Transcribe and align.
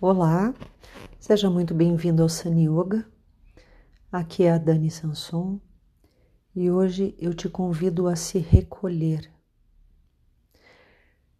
Olá, 0.00 0.54
seja 1.18 1.50
muito 1.50 1.74
bem-vindo 1.74 2.22
ao 2.22 2.28
Sun 2.28 2.56
Yoga. 2.56 3.04
Aqui 4.12 4.44
é 4.44 4.52
a 4.52 4.56
Dani 4.56 4.88
Sanson 4.92 5.60
e 6.54 6.70
hoje 6.70 7.16
eu 7.18 7.34
te 7.34 7.48
convido 7.48 8.06
a 8.06 8.14
se 8.14 8.38
recolher. 8.38 9.28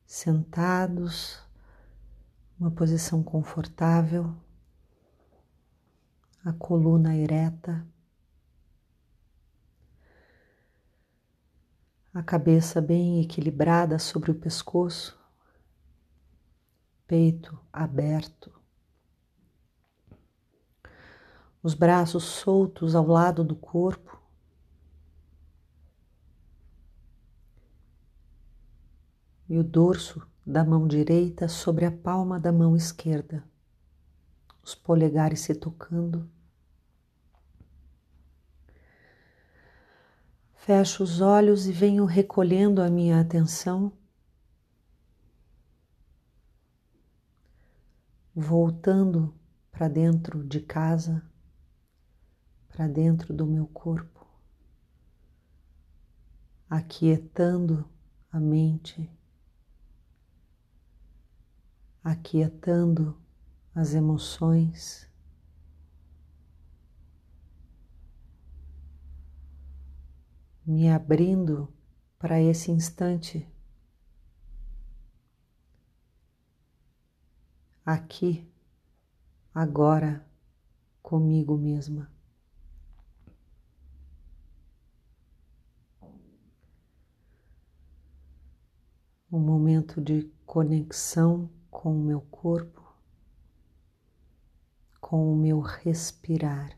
Sentados, 0.04 1.40
uma 2.58 2.68
posição 2.68 3.22
confortável, 3.22 4.34
a 6.44 6.52
coluna 6.52 7.16
ereta, 7.16 7.86
a 12.12 12.24
cabeça 12.24 12.80
bem 12.80 13.20
equilibrada 13.20 14.00
sobre 14.00 14.32
o 14.32 14.34
pescoço 14.34 15.17
peito 17.08 17.58
aberto, 17.72 18.52
os 21.62 21.72
braços 21.72 22.22
soltos 22.22 22.94
ao 22.94 23.06
lado 23.06 23.42
do 23.42 23.56
corpo. 23.56 24.20
E 29.48 29.56
o 29.56 29.64
dorso 29.64 30.28
da 30.44 30.62
mão 30.62 30.86
direita 30.86 31.48
sobre 31.48 31.86
a 31.86 31.90
palma 31.90 32.38
da 32.38 32.52
mão 32.52 32.76
esquerda, 32.76 33.42
os 34.62 34.74
polegares 34.74 35.40
se 35.40 35.54
tocando. 35.54 36.30
Fecho 40.56 41.02
os 41.02 41.22
olhos 41.22 41.66
e 41.66 41.72
venho 41.72 42.04
recolhendo 42.04 42.82
a 42.82 42.90
minha 42.90 43.18
atenção 43.18 43.97
voltando 48.40 49.34
para 49.72 49.88
dentro 49.88 50.46
de 50.46 50.60
casa, 50.60 51.28
para 52.68 52.86
dentro 52.86 53.34
do 53.34 53.44
meu 53.44 53.66
corpo, 53.66 54.24
aquietando 56.70 57.84
a 58.30 58.38
mente, 58.38 59.10
aquietando 62.04 63.20
as 63.74 63.92
emoções. 63.94 65.10
Me 70.64 70.88
abrindo 70.88 71.74
para 72.20 72.40
esse 72.40 72.70
instante 72.70 73.52
aqui, 77.88 78.46
agora, 79.54 80.22
comigo 81.02 81.56
mesma. 81.56 82.12
Um 89.32 89.38
momento 89.40 90.02
de 90.02 90.30
conexão 90.44 91.48
com 91.70 91.98
o 91.98 92.04
meu 92.04 92.20
corpo, 92.20 92.94
com 95.00 95.32
o 95.32 95.34
meu 95.34 95.60
respirar. 95.60 96.77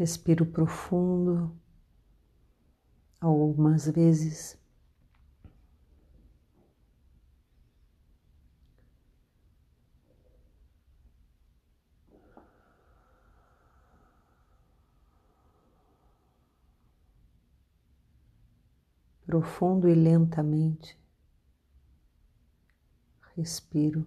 Respiro 0.00 0.46
profundo 0.46 1.54
algumas 3.20 3.86
vezes. 3.86 4.58
Profundo 19.26 19.86
e 19.86 19.94
lentamente 19.94 20.98
respiro. 23.36 24.06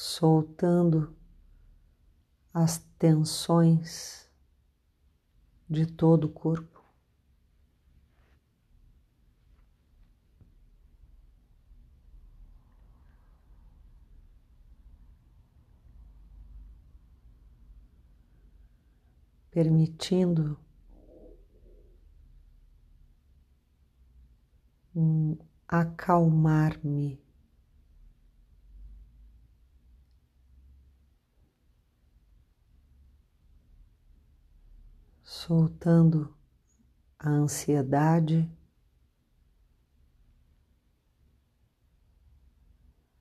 Soltando 0.00 1.12
as 2.54 2.78
tensões 3.00 4.30
de 5.68 5.86
todo 5.86 6.28
o 6.28 6.28
corpo. 6.28 6.84
Permitindo 19.50 20.56
um 24.94 25.36
acalmar-me. 25.66 27.27
Soltando 35.38 36.34
a 37.16 37.28
ansiedade, 37.30 38.50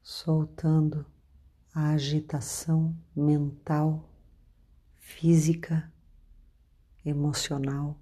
soltando 0.02 1.06
a 1.72 1.92
agitação 1.92 2.98
mental, 3.16 4.10
física, 4.96 5.94
emocional. 7.06 7.96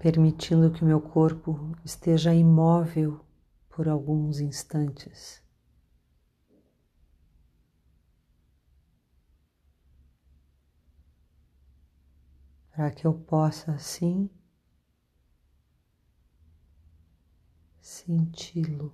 Permitindo 0.00 0.72
que 0.72 0.82
o 0.82 0.86
meu 0.86 1.00
corpo 1.00 1.70
esteja 1.84 2.34
imóvel 2.34 3.24
por 3.70 3.88
alguns 3.88 4.40
instantes. 4.40 5.43
Para 12.74 12.90
que 12.90 13.06
eu 13.06 13.14
possa 13.14 13.70
assim 13.70 14.28
senti-lo. 17.80 18.92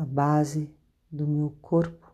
A 0.00 0.04
base 0.06 0.74
do 1.12 1.26
meu 1.26 1.50
corpo, 1.60 2.10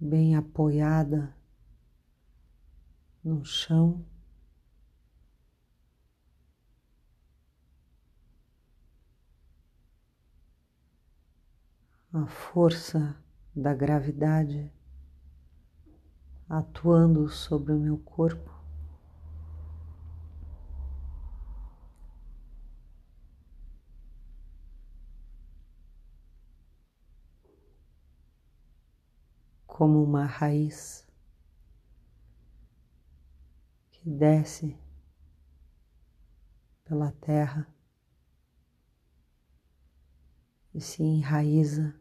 bem 0.00 0.34
apoiada 0.34 1.32
no 3.22 3.44
chão. 3.44 4.04
A 12.12 12.26
força 12.26 13.16
da 13.54 13.72
gravidade 13.72 14.72
atuando 16.48 17.28
sobre 17.28 17.72
o 17.72 17.78
meu 17.78 17.96
corpo. 17.98 18.53
Como 29.74 30.00
uma 30.04 30.24
raiz 30.24 31.04
que 33.90 34.08
desce 34.08 34.78
pela 36.84 37.10
terra 37.10 37.66
e 40.72 40.80
se 40.80 41.02
enraiza. 41.02 41.92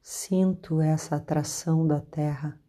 Sinto 0.00 0.80
essa 0.80 1.16
atração 1.16 1.84
da 1.84 2.00
terra. 2.00 2.61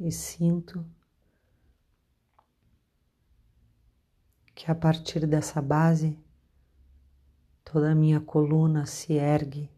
E 0.00 0.12
sinto 0.12 0.84
que 4.54 4.70
a 4.70 4.74
partir 4.74 5.26
dessa 5.26 5.60
base 5.60 6.18
toda 7.64 7.90
a 7.92 7.94
minha 7.94 8.20
coluna 8.20 8.86
se 8.86 9.14
ergue. 9.14 9.70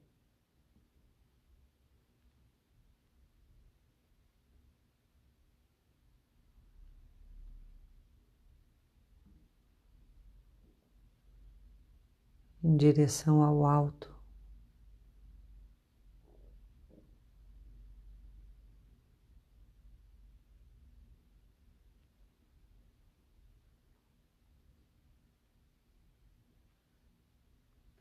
Em 12.62 12.76
direção 12.76 13.43
ao 13.43 13.64
alto. 13.64 14.19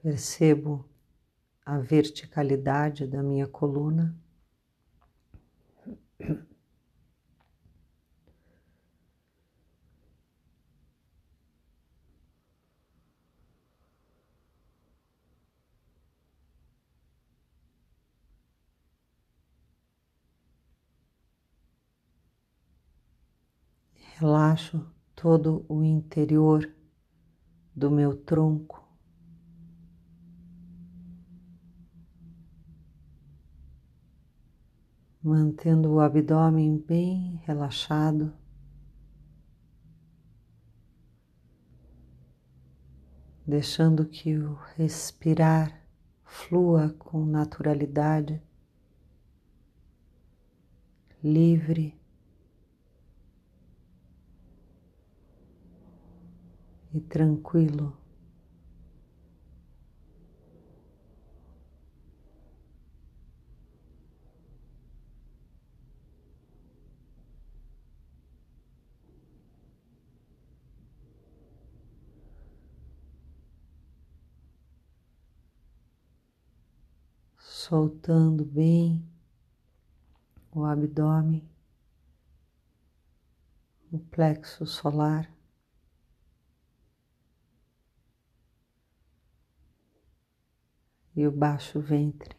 Percebo 0.01 0.86
a 1.66 1.78
verticalidade 1.78 3.06
da 3.06 3.22
minha 3.22 3.46
coluna. 3.46 4.16
Relaxo 24.18 24.86
todo 25.13 25.66
o 25.68 25.84
interior 25.84 26.74
do 27.75 27.92
meu 27.92 28.16
tronco. 28.16 28.89
Mantendo 35.21 35.92
o 35.92 36.00
abdômen 36.00 36.77
bem 36.77 37.42
relaxado. 37.45 38.33
Deixando 43.45 44.06
que 44.06 44.38
o 44.38 44.54
respirar 44.75 45.86
flua 46.24 46.95
com 46.98 47.25
naturalidade, 47.25 48.42
livre 51.21 52.00
e 56.94 57.01
tranquilo. 57.01 57.99
Soltando 77.69 78.44
bem 78.44 79.07
o 80.51 80.66
abdômen, 80.66 81.48
o 83.92 84.00
plexo 84.00 84.66
solar. 84.66 85.31
E 91.16 91.27
o 91.27 91.31
baixo 91.31 91.80
ventre. 91.80 92.39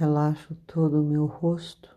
Relaxo 0.00 0.54
todo 0.66 1.02
o 1.02 1.04
meu 1.04 1.26
rosto. 1.26 1.94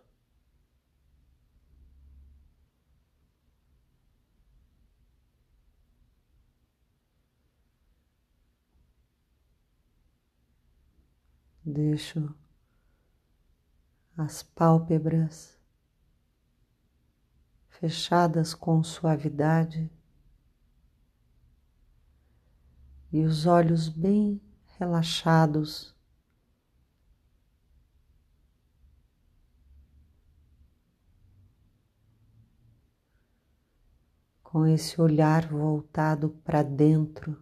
Deixo 11.64 12.34
as 14.18 14.42
pálpebras 14.42 15.58
fechadas 17.70 18.52
com 18.52 18.84
suavidade 18.84 19.90
e 23.10 23.22
os 23.22 23.46
olhos 23.46 23.88
bem 23.88 24.42
relaxados. 24.78 25.93
Com 34.54 34.64
esse 34.64 35.00
olhar 35.00 35.48
voltado 35.48 36.28
para 36.44 36.62
dentro. 36.62 37.36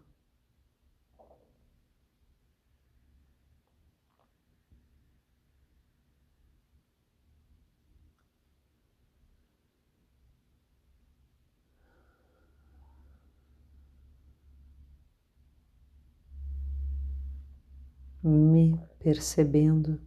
Me 18.23 18.81
percebendo, 18.99 20.00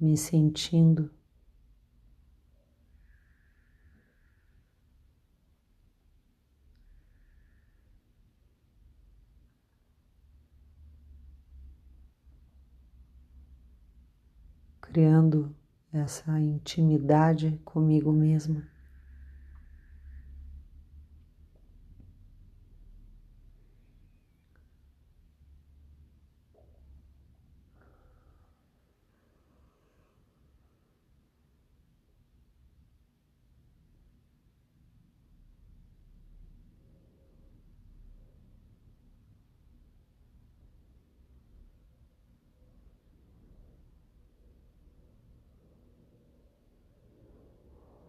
me 0.00 0.16
sentindo. 0.16 1.15
Criando 14.96 15.54
essa 15.92 16.40
intimidade 16.40 17.60
comigo 17.66 18.10
mesma. 18.10 18.66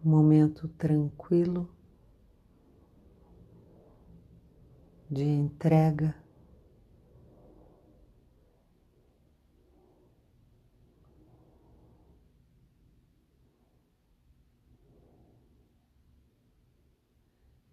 Momento 0.02 0.68
tranquilo 0.68 1.68
de 5.10 5.24
entrega. 5.24 6.14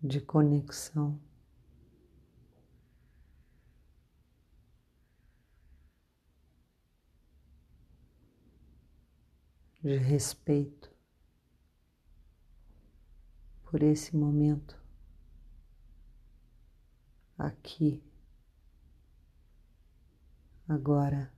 De 0.01 0.21
conexão. 0.21 1.19
De 9.81 9.97
respeito 9.97 10.94
por 13.75 13.83
esse 13.83 14.15
momento 14.15 14.81
aqui, 17.37 18.01
agora. 20.65 21.34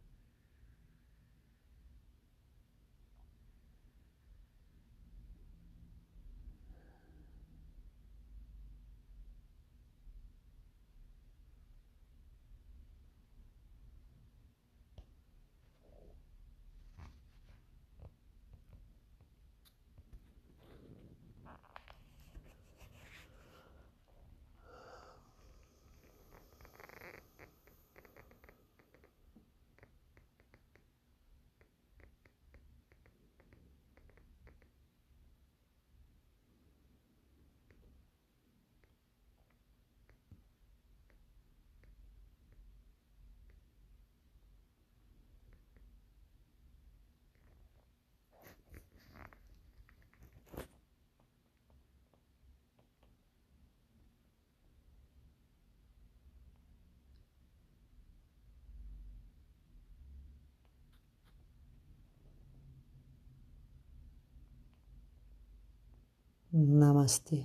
Namaste. 66.58 67.38